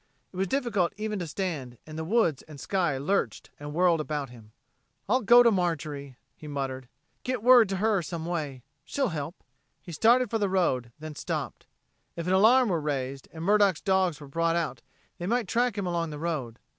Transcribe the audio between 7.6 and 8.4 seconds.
to her some